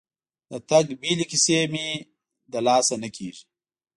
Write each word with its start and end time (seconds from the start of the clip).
د 0.49 0.51
تګ 0.69 0.85
بیلې 1.01 1.25
کیسې 1.31 1.59
مې 1.71 1.87
له 2.51 2.59
لاسه 2.67 2.95
نه 3.03 3.09
کېږي. 3.15 3.43